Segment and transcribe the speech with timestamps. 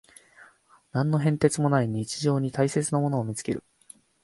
[0.93, 3.63] 何の変哲もない日常に大切なものを見つける